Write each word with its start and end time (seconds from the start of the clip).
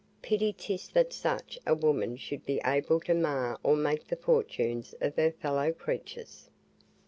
Pity 0.23 0.51
'tis 0.51 0.89
that 0.89 1.13
such 1.13 1.59
a 1.67 1.75
woman 1.75 2.17
should 2.17 2.43
be 2.43 2.59
able 2.65 2.99
to 3.01 3.13
mar 3.13 3.59
or 3.61 3.75
make 3.75 4.07
the 4.07 4.15
fortunes 4.15 4.95
of 4.99 5.15
her 5.15 5.29
fellow 5.29 5.71
creatures. 5.71 6.49